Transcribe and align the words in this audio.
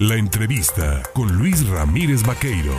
La 0.00 0.14
entrevista 0.14 1.02
con 1.12 1.36
Luis 1.36 1.68
Ramírez 1.68 2.22
Vaqueiro. 2.22 2.72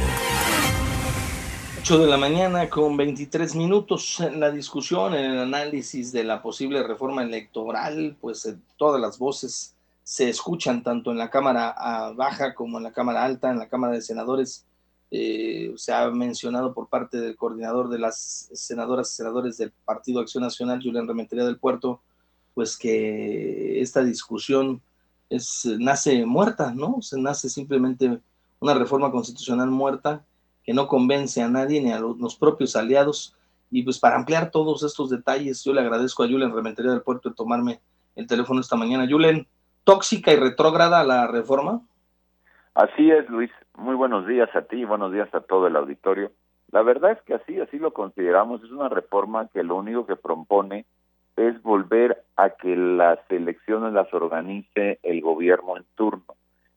8 1.82 1.98
de 2.00 2.08
la 2.08 2.16
mañana 2.16 2.70
con 2.70 2.96
23 2.96 3.56
minutos 3.56 4.22
en 4.22 4.40
la 4.40 4.52
discusión, 4.52 5.14
en 5.14 5.32
el 5.32 5.40
análisis 5.40 6.14
de 6.14 6.24
la 6.24 6.42
posible 6.42 6.82
reforma 6.82 7.22
electoral, 7.22 8.16
pues 8.22 8.46
eh, 8.46 8.56
todas 8.78 9.02
las 9.02 9.20
voces 9.20 9.76
se 10.02 10.30
escuchan 10.30 10.82
tanto 10.82 11.12
en 11.12 11.18
la 11.18 11.30
Cámara 11.30 11.76
ah, 11.78 12.14
Baja 12.16 12.56
como 12.56 12.78
en 12.78 12.86
la 12.86 12.94
Cámara 12.94 13.26
Alta, 13.26 13.52
en 13.52 13.60
la 13.60 13.68
Cámara 13.68 13.96
de 13.96 14.02
Senadores. 14.02 14.66
Eh, 15.12 15.74
se 15.76 15.92
ha 15.92 16.10
mencionado 16.12 16.74
por 16.74 16.88
parte 16.88 17.20
del 17.20 17.36
coordinador 17.36 17.90
de 17.90 18.00
las 18.00 18.50
senadoras 18.54 19.12
y 19.12 19.16
senadores 19.18 19.58
del 19.58 19.74
Partido 19.84 20.22
Acción 20.22 20.46
Nacional, 20.46 20.82
Julián 20.82 21.06
Rementería 21.06 21.44
del 21.44 21.60
Puerto, 21.60 22.00
pues 22.54 22.78
que 22.78 23.82
esta 23.82 24.06
discusión 24.06 24.82
es, 25.30 25.66
nace 25.80 26.26
muerta, 26.26 26.74
¿no? 26.74 27.02
Se 27.02 27.20
nace 27.20 27.50
simplemente 27.50 28.20
una 28.60 28.74
reforma 28.74 29.12
constitucional 29.12 29.70
muerta 29.70 30.24
que 30.64 30.74
no 30.74 30.88
convence 30.88 31.42
a 31.42 31.48
nadie 31.48 31.82
ni 31.82 31.92
a 31.92 32.00
los, 32.00 32.36
propios 32.36 32.76
aliados. 32.76 33.36
Y 33.72 33.84
pues 33.84 34.00
para 34.00 34.16
ampliar 34.16 34.52
todos 34.52 34.84
estos 34.84 35.10
detalles, 35.10 35.64
yo 35.64 35.74
le 35.74 35.82
agradezco 35.82 36.24
a 36.24 36.28
Julen 36.28 36.54
Rementería 36.54 36.92
del 36.92 37.02
Puerto 37.02 37.30
de 37.30 37.36
tomarme 37.36 37.80
el 38.16 38.28
teléfono 38.28 38.60
esta 38.60 38.76
mañana. 38.76 39.08
Julen, 39.10 39.48
¿tóxica 39.84 40.32
y 40.32 40.36
retrógrada 40.36 41.04
la 41.04 41.28
reforma? 41.28 41.82
Así 42.74 43.10
es, 43.12 43.30
Luis. 43.30 43.52
Muy 43.78 43.96
buenos 43.96 44.28
días 44.28 44.50
a 44.56 44.64
ti 44.64 44.84
buenos 44.84 45.14
días 45.14 45.34
a 45.34 45.42
todo 45.42 45.68
el 45.68 45.76
auditorio. 45.76 46.32
La 46.72 46.82
verdad 46.82 47.12
es 47.12 47.22
que 47.24 47.34
así, 47.34 47.60
así 47.60 47.78
lo 47.78 47.94
consideramos. 47.94 48.64
Es 48.64 48.72
una 48.72 48.90
reforma 48.90 49.48
que 49.48 49.64
lo 49.64 49.76
único 49.76 50.06
que 50.06 50.16
propone 50.16 50.86
es 51.40 51.62
volver 51.64 52.22
a 52.36 52.50
que 52.52 52.76
las 52.76 53.20
elecciones 53.30 53.94
las 53.94 54.14
organice 54.14 55.00
el 55.04 55.22
gobierno 55.22 55.78
en 55.78 55.86
turno. 55.96 56.36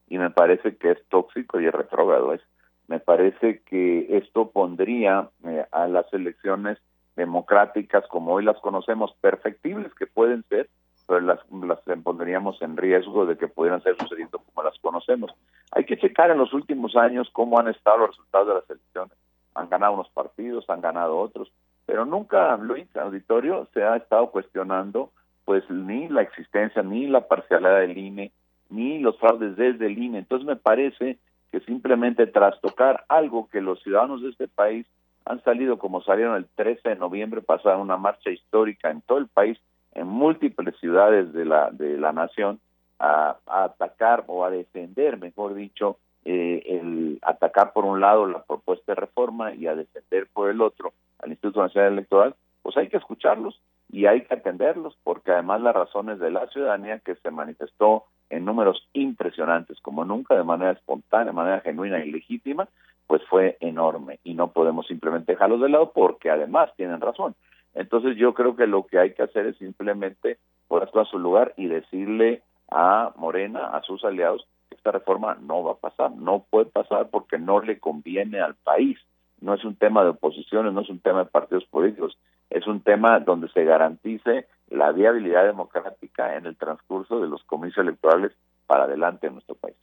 Y 0.08 0.18
me 0.18 0.30
parece 0.30 0.76
que 0.76 0.92
es 0.92 0.98
tóxico 1.08 1.60
y 1.60 1.68
retrógrado. 1.68 2.32
Es, 2.32 2.42
me 2.86 3.00
parece 3.00 3.60
que 3.62 4.16
esto 4.18 4.50
pondría 4.50 5.28
eh, 5.44 5.66
a 5.72 5.88
las 5.88 6.12
elecciones 6.12 6.78
democráticas 7.16 8.06
como 8.08 8.34
hoy 8.34 8.44
las 8.44 8.58
conocemos, 8.60 9.14
perfectibles 9.20 9.92
que 9.94 10.06
pueden 10.06 10.44
ser, 10.44 10.68
pero 11.06 11.20
las, 11.20 11.40
las 11.50 11.80
pondríamos 12.02 12.60
en 12.62 12.76
riesgo 12.76 13.26
de 13.26 13.36
que 13.36 13.48
pudieran 13.48 13.82
ser 13.82 13.96
sucediendo 13.98 14.38
como 14.38 14.62
las 14.62 14.78
conocemos. 14.78 15.32
Hay 15.72 15.84
que 15.84 15.98
checar 15.98 16.30
en 16.30 16.38
los 16.38 16.52
últimos 16.52 16.96
años 16.96 17.28
cómo 17.32 17.58
han 17.58 17.68
estado 17.68 17.98
los 17.98 18.10
resultados 18.10 18.48
de 18.48 18.54
las 18.54 18.70
elecciones. 18.70 19.18
Han 19.54 19.68
ganado 19.68 19.94
unos 19.94 20.08
partidos, 20.10 20.68
han 20.70 20.80
ganado 20.80 21.18
otros 21.18 21.52
pero 21.86 22.04
nunca, 22.04 22.56
Luis, 22.56 22.86
auditorio, 22.96 23.68
se 23.74 23.82
ha 23.82 23.96
estado 23.96 24.30
cuestionando 24.30 25.10
pues 25.44 25.68
ni 25.70 26.08
la 26.08 26.22
existencia, 26.22 26.82
ni 26.82 27.06
la 27.08 27.26
parcialidad 27.26 27.80
del 27.80 27.98
INE, 27.98 28.32
ni 28.70 29.00
los 29.00 29.18
fraudes 29.18 29.56
desde 29.56 29.86
el 29.86 29.98
INE. 29.98 30.18
Entonces 30.18 30.46
me 30.46 30.56
parece 30.56 31.18
que 31.50 31.60
simplemente 31.60 32.26
tras 32.26 32.60
tocar 32.60 33.04
algo 33.08 33.48
que 33.48 33.60
los 33.60 33.82
ciudadanos 33.82 34.22
de 34.22 34.30
este 34.30 34.48
país 34.48 34.86
han 35.24 35.42
salido 35.42 35.78
como 35.78 36.02
salieron 36.02 36.36
el 36.36 36.46
13 36.54 36.90
de 36.90 36.96
noviembre 36.96 37.42
pasada 37.42 37.76
una 37.76 37.96
marcha 37.96 38.30
histórica 38.30 38.90
en 38.90 39.02
todo 39.02 39.18
el 39.18 39.28
país, 39.28 39.58
en 39.94 40.06
múltiples 40.06 40.76
ciudades 40.78 41.32
de 41.32 41.44
la, 41.44 41.70
de 41.70 41.98
la 41.98 42.12
nación, 42.12 42.60
a, 42.98 43.36
a 43.46 43.64
atacar 43.64 44.24
o 44.28 44.44
a 44.44 44.50
defender, 44.50 45.18
mejor 45.18 45.54
dicho, 45.54 45.98
eh, 46.24 46.62
el 46.66 47.18
atacar 47.22 47.72
por 47.72 47.84
un 47.84 48.00
lado 48.00 48.26
la 48.26 48.44
propuesta 48.44 48.92
de 48.94 49.00
reforma 49.00 49.54
y 49.54 49.66
a 49.66 49.74
defender 49.74 50.28
por 50.32 50.50
el 50.50 50.60
otro 50.60 50.92
al 51.22 51.30
Instituto 51.30 51.62
Nacional 51.62 51.92
Electoral, 51.94 52.34
pues 52.62 52.76
hay 52.76 52.88
que 52.88 52.98
escucharlos 52.98 53.60
y 53.90 54.06
hay 54.06 54.22
que 54.22 54.34
atenderlos, 54.34 54.96
porque 55.04 55.32
además 55.32 55.60
las 55.60 55.74
razones 55.74 56.18
de 56.18 56.30
la 56.30 56.46
ciudadanía 56.48 56.98
que 57.00 57.14
se 57.16 57.30
manifestó 57.30 58.04
en 58.30 58.44
números 58.44 58.88
impresionantes, 58.94 59.78
como 59.80 60.04
nunca, 60.04 60.34
de 60.34 60.44
manera 60.44 60.72
espontánea, 60.72 61.26
de 61.26 61.32
manera 61.32 61.60
genuina 61.60 62.02
y 62.04 62.10
legítima, 62.10 62.68
pues 63.06 63.22
fue 63.28 63.58
enorme 63.60 64.20
y 64.24 64.32
no 64.32 64.52
podemos 64.52 64.86
simplemente 64.86 65.32
dejarlos 65.32 65.60
de 65.60 65.68
lado 65.68 65.92
porque 65.92 66.30
además 66.30 66.70
tienen 66.76 67.00
razón. 67.00 67.34
Entonces 67.74 68.16
yo 68.16 68.32
creo 68.32 68.56
que 68.56 68.66
lo 68.66 68.86
que 68.86 68.98
hay 68.98 69.12
que 69.12 69.22
hacer 69.22 69.46
es 69.46 69.58
simplemente 69.58 70.38
poner 70.68 70.88
a 70.94 71.04
su 71.04 71.18
lugar 71.18 71.52
y 71.58 71.66
decirle 71.66 72.42
a 72.70 73.12
Morena, 73.16 73.66
a 73.66 73.82
sus 73.82 74.02
aliados, 74.04 74.46
que 74.70 74.76
esta 74.76 74.92
reforma 74.92 75.36
no 75.42 75.62
va 75.62 75.72
a 75.72 75.76
pasar, 75.76 76.12
no 76.12 76.46
puede 76.48 76.66
pasar 76.66 77.10
porque 77.10 77.38
no 77.38 77.60
le 77.60 77.78
conviene 77.78 78.40
al 78.40 78.54
país 78.54 78.98
no 79.42 79.54
es 79.54 79.64
un 79.64 79.74
tema 79.74 80.04
de 80.04 80.10
oposiciones, 80.10 80.72
no 80.72 80.80
es 80.80 80.88
un 80.88 81.00
tema 81.00 81.24
de 81.24 81.30
partidos 81.30 81.64
políticos, 81.64 82.16
es 82.48 82.66
un 82.66 82.80
tema 82.80 83.18
donde 83.20 83.48
se 83.48 83.64
garantice 83.64 84.46
la 84.70 84.92
viabilidad 84.92 85.44
democrática 85.44 86.36
en 86.36 86.46
el 86.46 86.56
transcurso 86.56 87.20
de 87.20 87.28
los 87.28 87.42
comicios 87.44 87.84
electorales 87.84 88.32
para 88.66 88.84
adelante 88.84 89.26
en 89.26 89.34
nuestro 89.34 89.56
país. 89.56 89.76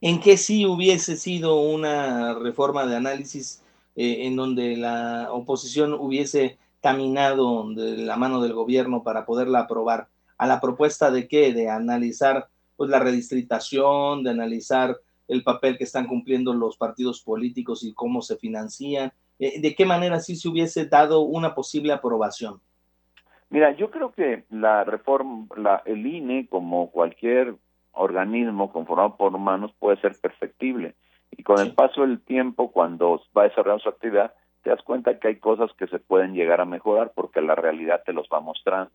¿En 0.00 0.18
qué 0.20 0.36
sí 0.38 0.64
hubiese 0.64 1.16
sido 1.16 1.60
una 1.60 2.34
reforma 2.34 2.86
de 2.86 2.96
análisis 2.96 3.62
eh, 3.96 4.26
en 4.26 4.34
donde 4.34 4.76
la 4.76 5.28
oposición 5.30 5.92
hubiese 5.92 6.58
caminado 6.80 7.68
de 7.74 7.98
la 7.98 8.16
mano 8.16 8.40
del 8.40 8.54
gobierno 8.54 9.02
para 9.02 9.26
poderla 9.26 9.60
aprobar? 9.60 10.08
¿A 10.38 10.46
la 10.46 10.58
propuesta 10.58 11.10
de 11.10 11.28
qué? 11.28 11.52
De 11.52 11.68
analizar 11.68 12.48
pues 12.76 12.88
la 12.88 12.98
redistritación, 12.98 14.24
de 14.24 14.30
analizar 14.30 14.96
el 15.30 15.44
papel 15.44 15.78
que 15.78 15.84
están 15.84 16.08
cumpliendo 16.08 16.52
los 16.52 16.76
partidos 16.76 17.22
políticos 17.22 17.84
y 17.84 17.94
cómo 17.94 18.20
se 18.20 18.36
financian. 18.36 19.12
Eh, 19.38 19.60
¿De 19.60 19.74
qué 19.76 19.86
manera 19.86 20.18
sí 20.18 20.34
se 20.34 20.48
hubiese 20.48 20.86
dado 20.86 21.20
una 21.20 21.54
posible 21.54 21.92
aprobación? 21.92 22.60
Mira, 23.48 23.70
yo 23.76 23.90
creo 23.90 24.10
que 24.10 24.44
la 24.50 24.82
reforma, 24.82 25.46
la, 25.56 25.82
el 25.86 26.04
INE, 26.04 26.48
como 26.48 26.90
cualquier 26.90 27.54
organismo 27.92 28.72
conformado 28.72 29.16
por 29.16 29.32
humanos, 29.32 29.72
puede 29.78 30.00
ser 30.00 30.16
perfectible. 30.20 30.96
Y 31.30 31.44
con 31.44 31.60
el 31.60 31.74
paso 31.74 32.00
del 32.00 32.20
tiempo, 32.20 32.72
cuando 32.72 33.22
va 33.36 33.44
desarrollando 33.44 33.84
su 33.84 33.88
actividad, 33.88 34.34
te 34.62 34.70
das 34.70 34.82
cuenta 34.82 35.20
que 35.20 35.28
hay 35.28 35.36
cosas 35.36 35.70
que 35.78 35.86
se 35.86 36.00
pueden 36.00 36.34
llegar 36.34 36.60
a 36.60 36.64
mejorar 36.64 37.12
porque 37.14 37.40
la 37.40 37.54
realidad 37.54 38.02
te 38.04 38.12
los 38.12 38.28
va 38.32 38.40
mostrando. 38.40 38.90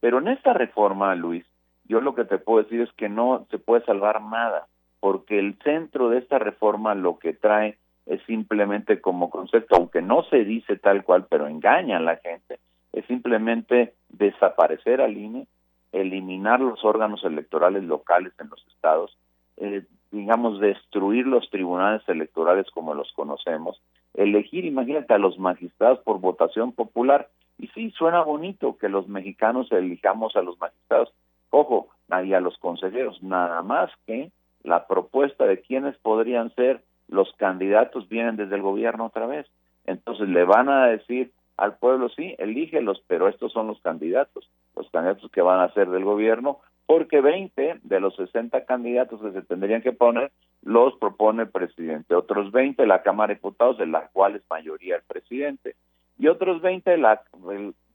Pero 0.00 0.18
en 0.18 0.28
esta 0.28 0.54
reforma, 0.54 1.14
Luis, 1.14 1.44
yo 1.84 2.00
lo 2.00 2.14
que 2.14 2.24
te 2.24 2.38
puedo 2.38 2.62
decir 2.62 2.80
es 2.80 2.92
que 2.94 3.10
no 3.10 3.46
se 3.50 3.58
puede 3.58 3.84
salvar 3.84 4.22
nada 4.22 4.66
porque 5.04 5.38
el 5.38 5.58
centro 5.62 6.08
de 6.08 6.16
esta 6.16 6.38
reforma 6.38 6.94
lo 6.94 7.18
que 7.18 7.34
trae 7.34 7.76
es 8.06 8.22
simplemente 8.22 9.02
como 9.02 9.28
concepto, 9.28 9.76
aunque 9.76 10.00
no 10.00 10.24
se 10.30 10.46
dice 10.46 10.78
tal 10.78 11.04
cual, 11.04 11.26
pero 11.28 11.46
engaña 11.46 11.98
a 11.98 12.00
la 12.00 12.16
gente, 12.16 12.58
es 12.90 13.04
simplemente 13.04 13.92
desaparecer 14.08 15.02
al 15.02 15.14
INE, 15.14 15.46
eliminar 15.92 16.60
los 16.60 16.82
órganos 16.86 17.22
electorales 17.22 17.84
locales 17.84 18.32
en 18.40 18.48
los 18.48 18.66
estados, 18.68 19.14
eh, 19.58 19.82
digamos, 20.10 20.58
destruir 20.58 21.26
los 21.26 21.50
tribunales 21.50 22.00
electorales 22.08 22.70
como 22.70 22.94
los 22.94 23.12
conocemos, 23.12 23.82
elegir, 24.14 24.64
imagínate, 24.64 25.12
a 25.12 25.18
los 25.18 25.38
magistrados 25.38 25.98
por 25.98 26.18
votación 26.18 26.72
popular. 26.72 27.28
Y 27.58 27.66
sí, 27.74 27.90
suena 27.90 28.22
bonito 28.22 28.78
que 28.78 28.88
los 28.88 29.06
mexicanos 29.06 29.70
elijamos 29.70 30.34
a 30.34 30.40
los 30.40 30.58
magistrados, 30.58 31.12
ojo, 31.50 31.88
y 32.24 32.32
a 32.32 32.40
los 32.40 32.56
consejeros, 32.56 33.22
nada 33.22 33.60
más 33.60 33.90
que 34.06 34.30
la 34.64 34.86
propuesta 34.86 35.44
de 35.44 35.60
quiénes 35.60 35.96
podrían 35.98 36.52
ser 36.54 36.82
los 37.08 37.32
candidatos 37.36 38.08
vienen 38.08 38.36
desde 38.36 38.56
el 38.56 38.62
gobierno 38.62 39.06
otra 39.06 39.26
vez. 39.26 39.46
Entonces 39.86 40.28
le 40.28 40.44
van 40.44 40.68
a 40.68 40.86
decir 40.86 41.30
al 41.56 41.76
pueblo, 41.76 42.08
sí, 42.08 42.34
elígelos, 42.38 43.02
pero 43.06 43.28
estos 43.28 43.52
son 43.52 43.68
los 43.68 43.80
candidatos, 43.80 44.50
los 44.74 44.90
candidatos 44.90 45.30
que 45.30 45.42
van 45.42 45.60
a 45.60 45.72
ser 45.72 45.88
del 45.90 46.04
gobierno, 46.04 46.58
porque 46.86 47.20
20 47.20 47.80
de 47.82 48.00
los 48.00 48.16
60 48.16 48.64
candidatos 48.64 49.20
que 49.20 49.32
se 49.32 49.42
tendrían 49.42 49.82
que 49.82 49.92
poner 49.92 50.32
los 50.62 50.96
propone 50.96 51.42
el 51.42 51.50
presidente, 51.50 52.14
otros 52.14 52.50
20 52.50 52.86
la 52.86 53.02
Cámara 53.02 53.28
de 53.28 53.34
Diputados, 53.34 53.78
de 53.78 53.86
la 53.86 54.08
cual 54.08 54.36
es 54.36 54.42
mayoría 54.50 54.96
el 54.96 55.02
presidente, 55.02 55.76
y 56.18 56.26
otros 56.26 56.60
20 56.62 56.96
la, 56.98 57.22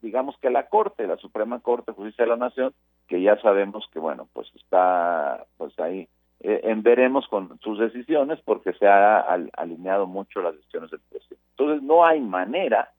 digamos 0.02 0.38
que 0.38 0.50
la 0.50 0.68
Corte, 0.68 1.08
la 1.08 1.18
Suprema 1.18 1.60
Corte 1.60 1.92
de 1.92 1.96
Justicia 1.96 2.26
de 2.26 2.30
la 2.30 2.38
Nación, 2.38 2.74
que 3.08 3.22
ya 3.22 3.40
sabemos 3.42 3.90
que, 3.92 4.00
bueno, 4.00 4.30
pues 4.34 4.48
está 4.56 5.46
pues 5.58 5.78
ahí 5.80 6.08
eh, 6.42 6.62
en 6.64 6.84
veremos 6.84 7.28
con 7.28 7.60
sus 7.60 7.80
decisiones 7.80 8.40
porque 8.44 8.74
se 8.74 8.88
ha 8.88 9.20
alineado 9.58 10.08
mucho 10.08 10.42
las 10.42 10.56
decisiones 10.56 10.92
del 10.92 11.02
presidente. 11.10 11.44
Entonces 11.58 11.84
no 11.84 12.06
hay 12.06 12.22
manera 12.22 12.92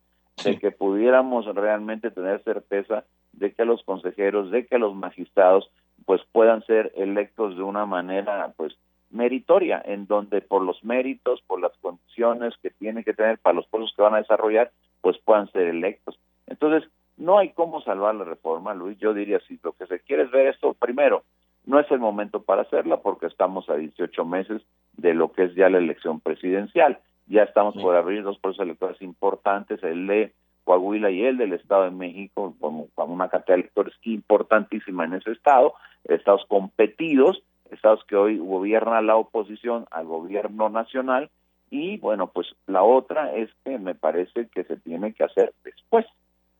de 0.45 0.59
que 0.59 0.71
pudiéramos 0.71 1.47
realmente 1.55 2.11
tener 2.11 2.43
certeza 2.43 3.05
de 3.33 3.53
que 3.53 3.65
los 3.65 3.83
consejeros, 3.85 4.51
de 4.51 4.67
que 4.67 4.79
los 4.79 4.95
magistrados 4.95 5.71
pues 6.07 6.23
puedan 6.33 6.65
ser 6.65 6.93
electos 6.97 7.57
de 7.57 7.63
una 7.63 7.87
manera 7.87 8.53
pues 8.57 8.77
meritoria, 9.11 9.83
en 9.85 10.07
donde 10.07 10.41
por 10.41 10.63
los 10.63 10.83
méritos, 10.85 11.43
por 11.47 11.61
las 11.61 11.77
condiciones 11.79 12.55
que 12.63 12.71
tienen 12.71 13.05
que 13.05 13.15
tener 13.15 13.39
para 13.39 13.55
los 13.57 13.67
puestos 13.67 13.93
que 13.95 14.03
van 14.03 14.15
a 14.15 14.19
desarrollar, 14.19 14.71
pues 15.01 15.19
puedan 15.19 15.51
ser 15.51 15.69
electos. 15.69 16.19
Entonces, 16.47 16.89
no 17.17 17.39
hay 17.39 17.51
cómo 17.51 17.83
salvar 17.83 18.15
la 18.15 18.25
reforma, 18.25 18.73
Luis. 18.73 18.99
Yo 18.99 19.13
diría, 19.13 19.41
si 19.41 19.59
lo 19.63 19.73
que 19.73 19.87
se 19.87 20.01
quiere 20.01 20.25
es 20.25 20.31
ver 20.31 20.47
esto, 20.47 20.75
primero, 20.75 21.25
no 21.71 21.79
es 21.79 21.89
el 21.93 22.01
momento 22.01 22.43
para 22.43 22.63
hacerla 22.63 22.97
porque 22.97 23.27
estamos 23.27 23.71
a 23.71 23.77
18 23.77 24.25
meses 24.25 24.61
de 24.97 25.15
lo 25.15 25.31
que 25.31 25.45
es 25.45 25.55
ya 25.55 25.71
la 25.71 25.79
elección 25.79 26.19
presidencial. 26.19 26.99
Ya 27.29 27.45
estamos 27.45 27.77
por 27.77 27.95
abrir 27.95 28.25
dos 28.25 28.41
procesos 28.41 28.65
electorales 28.65 29.01
importantes, 29.03 29.81
el 29.85 30.09
de 30.09 30.33
Coahuila 30.65 31.11
y 31.11 31.25
el 31.25 31.39
del 31.39 31.53
Estado 31.53 31.85
de 31.85 31.93
México, 31.93 32.57
con, 32.59 32.89
una 32.97 33.29
cantidad 33.29 33.55
de 33.55 33.63
electores 33.63 33.95
importantísima 34.03 35.05
en 35.05 35.15
ese 35.15 35.31
estado, 35.31 35.75
estados 36.05 36.45
competidos, 36.49 37.41
estados 37.71 38.05
que 38.05 38.17
hoy 38.17 38.39
gobierna 38.39 39.01
la 39.01 39.15
oposición 39.15 39.87
al 39.93 40.07
gobierno 40.07 40.71
nacional 40.71 41.31
y 41.71 41.99
bueno, 41.99 42.27
pues 42.27 42.49
la 42.67 42.83
otra 42.83 43.33
es 43.37 43.49
que 43.65 43.79
me 43.79 43.95
parece 43.95 44.49
que 44.49 44.65
se 44.65 44.77
tiene 44.77 45.13
que 45.13 45.23
hacer 45.23 45.53
después, 45.63 46.05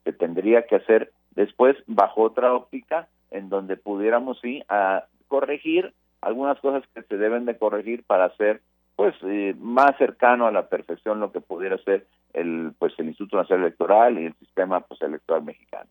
se 0.05 0.13
tendría 0.13 0.65
que 0.65 0.77
hacer 0.77 1.11
después 1.35 1.75
bajo 1.85 2.21
otra 2.21 2.53
óptica 2.53 3.09
en 3.31 3.49
donde 3.49 3.77
pudiéramos 3.77 4.39
sí 4.41 4.61
a 4.69 5.05
corregir 5.27 5.93
algunas 6.21 6.59
cosas 6.59 6.83
que 6.93 7.01
se 7.03 7.17
deben 7.17 7.45
de 7.45 7.57
corregir 7.57 8.03
para 8.03 8.25
hacer 8.25 8.61
pues 8.95 9.15
eh, 9.23 9.55
más 9.59 9.97
cercano 9.97 10.45
a 10.45 10.51
la 10.51 10.67
perfección 10.67 11.19
lo 11.19 11.31
que 11.31 11.41
pudiera 11.41 11.77
ser 11.83 12.05
el 12.33 12.73
pues 12.77 12.93
el 12.97 13.07
Instituto 13.07 13.37
Nacional 13.37 13.65
Electoral 13.65 14.19
y 14.19 14.25
el 14.25 14.35
sistema 14.35 14.81
pues 14.81 15.01
electoral 15.01 15.43
mexicano. 15.43 15.89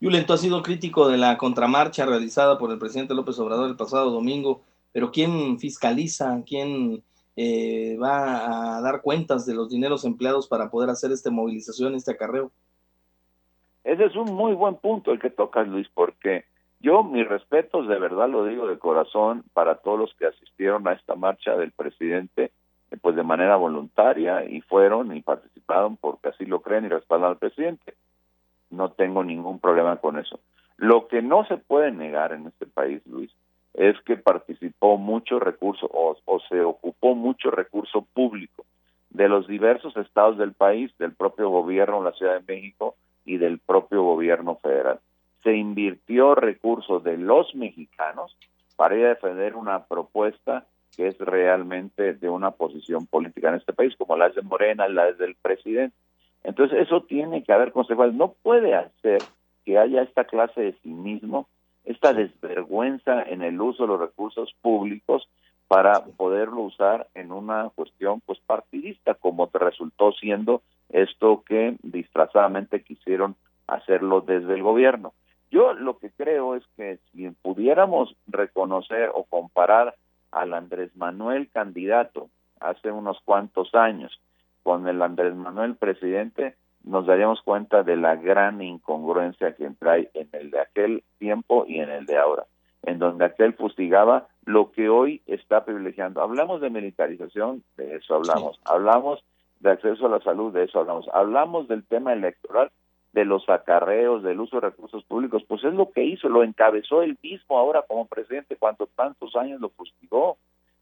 Yulen, 0.00 0.26
tú 0.26 0.32
has 0.32 0.40
sido 0.40 0.62
crítico 0.62 1.08
de 1.08 1.18
la 1.18 1.36
contramarcha 1.36 2.06
realizada 2.06 2.58
por 2.58 2.70
el 2.70 2.78
presidente 2.78 3.14
López 3.14 3.38
Obrador 3.38 3.68
el 3.68 3.76
pasado 3.76 4.10
domingo, 4.10 4.62
pero 4.92 5.10
¿quién 5.10 5.58
fiscaliza? 5.58 6.42
¿Quién 6.46 7.02
eh, 7.36 7.96
va 8.02 8.76
a 8.76 8.80
dar 8.80 9.02
cuentas 9.02 9.46
de 9.46 9.54
los 9.54 9.68
dineros 9.68 10.04
empleados 10.04 10.48
para 10.48 10.70
poder 10.70 10.90
hacer 10.90 11.12
esta 11.12 11.30
movilización, 11.30 11.94
este 11.94 12.12
acarreo? 12.12 12.50
Ese 13.86 14.06
es 14.06 14.16
un 14.16 14.34
muy 14.34 14.52
buen 14.52 14.74
punto 14.74 15.12
el 15.12 15.20
que 15.20 15.30
tocas, 15.30 15.68
Luis, 15.68 15.86
porque 15.94 16.44
yo 16.80 17.04
mis 17.04 17.26
respetos, 17.26 17.86
de 17.86 18.00
verdad 18.00 18.28
lo 18.28 18.44
digo 18.44 18.66
de 18.66 18.80
corazón, 18.80 19.44
para 19.52 19.76
todos 19.76 19.96
los 19.96 20.14
que 20.14 20.26
asistieron 20.26 20.88
a 20.88 20.92
esta 20.94 21.14
marcha 21.14 21.56
del 21.56 21.70
presidente, 21.70 22.50
pues 23.00 23.14
de 23.14 23.22
manera 23.22 23.54
voluntaria 23.54 24.44
y 24.44 24.60
fueron 24.62 25.16
y 25.16 25.22
participaron 25.22 25.96
porque 25.98 26.30
así 26.30 26.46
lo 26.46 26.62
creen 26.62 26.86
y 26.86 26.88
respaldan 26.88 27.30
al 27.30 27.38
presidente. 27.38 27.94
No 28.70 28.90
tengo 28.90 29.22
ningún 29.22 29.60
problema 29.60 29.98
con 29.98 30.18
eso. 30.18 30.40
Lo 30.78 31.06
que 31.06 31.22
no 31.22 31.46
se 31.46 31.56
puede 31.56 31.92
negar 31.92 32.32
en 32.32 32.48
este 32.48 32.66
país, 32.66 33.06
Luis, 33.06 33.30
es 33.74 33.94
que 34.00 34.16
participó 34.16 34.96
mucho 34.98 35.38
recurso 35.38 35.88
o, 35.92 36.40
se 36.48 36.60
ocupó 36.60 37.14
mucho 37.14 37.52
recurso 37.52 38.04
público 38.12 38.64
de 39.10 39.28
los 39.28 39.46
diversos 39.46 39.96
estados 39.96 40.38
del 40.38 40.54
país, 40.54 40.90
del 40.98 41.14
propio 41.14 41.50
gobierno 41.50 42.02
la 42.02 42.10
Ciudad 42.14 42.40
de 42.40 42.52
México 42.52 42.96
y 43.26 43.36
del 43.36 43.58
propio 43.58 44.02
gobierno 44.02 44.56
federal. 44.56 45.00
Se 45.42 45.54
invirtió 45.54 46.34
recursos 46.34 47.04
de 47.04 47.18
los 47.18 47.54
mexicanos 47.54 48.36
para 48.76 48.96
ir 48.96 49.04
a 49.04 49.10
defender 49.10 49.54
una 49.54 49.84
propuesta 49.84 50.64
que 50.96 51.08
es 51.08 51.18
realmente 51.18 52.14
de 52.14 52.28
una 52.30 52.52
posición 52.52 53.06
política 53.06 53.50
en 53.50 53.56
este 53.56 53.74
país, 53.74 53.94
como 53.96 54.16
la 54.16 54.30
de 54.30 54.40
Morena, 54.40 54.88
la 54.88 55.12
del 55.12 55.34
presidente. 55.34 55.94
Entonces, 56.42 56.78
eso 56.80 57.02
tiene 57.02 57.42
que 57.42 57.52
haber 57.52 57.72
consecuencias. 57.72 58.16
No 58.16 58.32
puede 58.42 58.74
hacer 58.74 59.20
que 59.64 59.76
haya 59.76 60.02
esta 60.02 60.24
clase 60.24 60.60
de 60.62 60.72
cinismo 60.82 61.48
esta 61.86 62.12
desvergüenza 62.12 63.22
en 63.22 63.42
el 63.42 63.60
uso 63.60 63.84
de 63.84 63.88
los 63.88 64.00
recursos 64.00 64.54
públicos 64.60 65.28
para 65.68 66.04
poderlo 66.04 66.62
usar 66.62 67.08
en 67.14 67.32
una 67.32 67.70
cuestión 67.74 68.20
pues 68.20 68.38
partidista 68.40 69.14
como 69.14 69.48
resultó 69.52 70.12
siendo 70.12 70.62
esto 70.96 71.42
que 71.46 71.76
disfrazadamente 71.82 72.82
quisieron 72.82 73.36
hacerlo 73.66 74.22
desde 74.22 74.54
el 74.54 74.62
gobierno. 74.62 75.12
Yo 75.50 75.74
lo 75.74 75.98
que 75.98 76.10
creo 76.10 76.54
es 76.54 76.64
que 76.76 76.98
si 77.12 77.28
pudiéramos 77.42 78.16
reconocer 78.26 79.10
o 79.14 79.24
comparar 79.24 79.94
al 80.32 80.54
Andrés 80.54 80.96
Manuel 80.96 81.50
candidato 81.50 82.30
hace 82.60 82.90
unos 82.90 83.20
cuantos 83.24 83.74
años 83.74 84.18
con 84.62 84.88
el 84.88 85.02
Andrés 85.02 85.34
Manuel 85.34 85.76
presidente, 85.76 86.54
nos 86.82 87.06
daríamos 87.06 87.42
cuenta 87.42 87.82
de 87.82 87.96
la 87.96 88.16
gran 88.16 88.62
incongruencia 88.62 89.54
que 89.54 89.70
hay 89.82 90.08
en 90.14 90.28
el 90.32 90.50
de 90.50 90.60
aquel 90.60 91.04
tiempo 91.18 91.66
y 91.68 91.80
en 91.80 91.90
el 91.90 92.06
de 92.06 92.16
ahora, 92.16 92.46
en 92.84 92.98
donde 92.98 93.26
aquel 93.26 93.52
fustigaba 93.52 94.28
lo 94.46 94.72
que 94.72 94.88
hoy 94.88 95.20
está 95.26 95.64
privilegiando. 95.64 96.22
Hablamos 96.22 96.60
de 96.60 96.70
militarización, 96.70 97.62
de 97.76 97.96
eso 97.96 98.14
hablamos. 98.14 98.58
Hablamos 98.64 99.22
de 99.60 99.70
acceso 99.70 100.06
a 100.06 100.10
la 100.10 100.20
salud, 100.20 100.52
de 100.52 100.64
eso 100.64 100.80
hablamos. 100.80 101.06
Hablamos 101.12 101.68
del 101.68 101.84
tema 101.84 102.12
electoral, 102.12 102.70
de 103.12 103.24
los 103.24 103.48
acarreos, 103.48 104.22
del 104.22 104.40
uso 104.40 104.56
de 104.56 104.68
recursos 104.68 105.02
públicos, 105.04 105.42
pues 105.48 105.64
es 105.64 105.72
lo 105.72 105.90
que 105.90 106.04
hizo, 106.04 106.28
lo 106.28 106.42
encabezó 106.42 107.02
él 107.02 107.18
mismo 107.22 107.58
ahora 107.58 107.82
como 107.88 108.06
presidente, 108.06 108.56
cuando 108.56 108.86
tantos 108.94 109.34
años 109.36 109.60
lo 109.60 109.70
fustigó. 109.70 110.36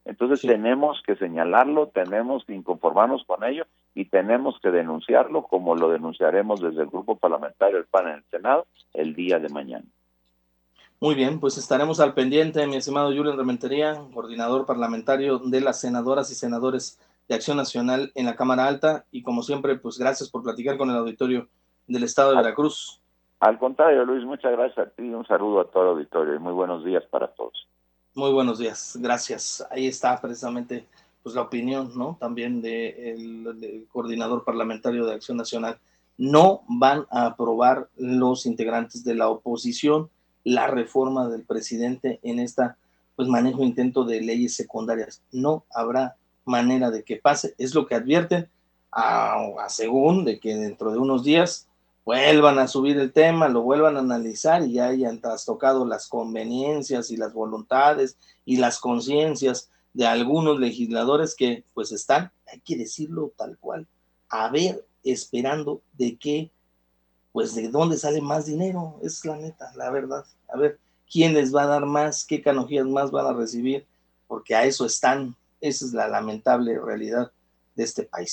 Entonces 0.05 0.43
tenemos 0.43 1.01
que 1.07 1.17
señalarlo, 1.17 1.89
tenemos 1.89 2.45
que 2.45 2.55
inconformarnos 2.55 3.25
con 3.25 3.45
ello 3.45 3.65
y 3.95 4.07
tenemos 4.07 4.59
que 4.61 4.71
denunciarlo 4.71 5.45
como 5.45 5.77
lo 5.77 5.91
denunciaremos 5.91 6.61
desde 6.61 6.83
el 6.83 6.89
grupo 6.89 7.17
parlamentario 7.17 7.77
del 7.77 7.87
PAN 7.87 8.09
en 8.09 8.15
el 8.15 8.25
Senado 8.31 8.67
el 8.93 9.15
día 9.15 9.39
de 9.39 9.49
mañana. 9.49 9.87
Muy 11.01 11.15
bien, 11.15 11.39
pues 11.39 11.57
estaremos 11.59 12.01
al 12.01 12.15
pendiente, 12.15 12.67
mi 12.67 12.77
estimado 12.77 13.15
Julio 13.15 13.37
Rementería, 13.37 13.95
coordinador 14.13 14.67
parlamentario 14.67 15.39
de 15.39 15.61
las 15.61 15.81
senadoras 15.81 16.31
y 16.31 16.35
senadores 16.35 16.99
de 17.29 17.35
Acción 17.35 17.57
Nacional 17.57 18.13
en 18.15 18.27
la 18.27 18.37
Cámara 18.37 18.67
Alta 18.67 19.05
y 19.11 19.23
como 19.23 19.43
siempre, 19.43 19.77
pues 19.77 19.99
gracias 19.99 20.31
por 20.31 20.43
platicar 20.43 20.77
con 20.77 20.91
el 20.91 20.97
auditorio 20.97 21.49
del 21.87 22.05
Estado 22.05 22.31
de 22.31 22.37
Veracruz. 22.37 23.01
Al 23.41 23.59
contrario, 23.59 24.05
Luis, 24.05 24.25
muchas 24.25 24.53
gracias 24.53 24.87
a 24.87 24.91
ti, 24.91 25.03
un 25.03 25.27
saludo 25.27 25.61
a 25.61 25.71
todo 25.71 25.83
el 25.83 25.89
auditorio 25.91 26.35
y 26.35 26.39
muy 26.39 26.53
buenos 26.53 26.85
días 26.85 27.05
para 27.11 27.29
todos. 27.29 27.69
Muy 28.15 28.33
buenos 28.33 28.59
días, 28.59 28.97
gracias. 29.01 29.67
Ahí 29.71 29.87
está 29.87 30.21
precisamente 30.21 30.87
pues 31.23 31.35
la 31.35 31.43
opinión, 31.43 31.93
¿no? 31.97 32.17
También 32.21 32.63
del 32.63 33.59
de 33.59 33.85
coordinador 33.91 34.45
parlamentario 34.45 35.07
de 35.07 35.15
Acción 35.15 35.37
Nacional. 35.37 35.79
No 36.17 36.63
van 36.69 37.07
a 37.11 37.27
aprobar 37.27 37.89
los 37.97 38.47
integrantes 38.47 39.05
de 39.05 39.15
la 39.15 39.29
oposición 39.29 40.11
la 40.45 40.67
reforma 40.67 41.29
del 41.29 41.43
presidente 41.43 42.21
en 42.23 42.39
esta 42.39 42.77
pues 43.17 43.29
manejo 43.29 43.63
intento 43.63 44.05
de 44.05 44.21
leyes 44.21 44.55
secundarias. 44.55 45.23
No 45.33 45.65
habrá 45.73 46.17
manera 46.45 46.91
de 46.91 47.05
que 47.05 47.17
pase. 47.17 47.55
Es 47.59 47.75
lo 47.75 47.87
que 47.87 47.95
advierten 47.95 48.49
a, 48.91 49.37
a 49.61 49.69
según 49.69 50.25
de 50.25 50.39
que 50.39 50.55
dentro 50.55 50.93
de 50.93 50.99
unos 50.99 51.25
días 51.25 51.69
vuelvan 52.05 52.59
a 52.59 52.69
subir 52.69 52.99
el 52.99 53.13
tema, 53.13 53.49
lo 53.49 53.63
vuelvan 53.63 53.97
a 53.97 54.01
analizar 54.01 54.63
y 54.63 54.75
ya 54.75 54.89
hayan 54.89 55.21
trastocado 55.21 55.87
las 55.87 56.07
conveniencias 56.07 57.11
y 57.11 57.17
las 57.17 57.33
voluntades 57.33 58.19
y 58.45 58.59
las 58.59 58.79
conciencias 58.79 59.71
de 59.95 60.07
algunos 60.07 60.59
legisladores 60.59 61.35
que 61.35 61.65
pues 61.73 61.93
están, 61.93 62.31
hay 62.53 62.61
que 62.61 62.77
decirlo 62.77 63.33
tal 63.37 63.57
cual, 63.59 63.87
a 64.29 64.51
ver, 64.51 64.85
esperando 65.05 65.81
de 65.93 66.17
qué, 66.17 66.51
pues 67.33 67.55
de 67.55 67.69
dónde 67.69 67.97
sale 67.97 68.21
más 68.21 68.47
dinero, 68.47 68.99
es 69.03 69.25
la 69.25 69.37
neta, 69.37 69.73
la 69.77 69.91
verdad, 69.91 70.25
a 70.49 70.57
ver, 70.59 70.79
quién 71.11 71.33
les 71.33 71.55
va 71.55 71.63
a 71.63 71.69
dar 71.69 71.87
más, 71.87 72.25
qué 72.25 72.43
canogías 72.43 72.87
más 72.87 73.13
van 73.13 73.27
a 73.27 73.33
recibir, 73.33 73.87
porque 74.27 74.55
a 74.55 74.65
eso 74.65 74.85
están, 74.85 75.37
esa 75.69 75.87
es 75.87 75.95
la 75.95 76.09
lamentable 76.09 76.79
realidad 76.79 77.33
de 77.75 77.85
este 77.85 78.05
país. 78.05 78.33